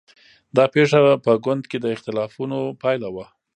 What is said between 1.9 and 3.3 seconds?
اختلافونو پایله وه.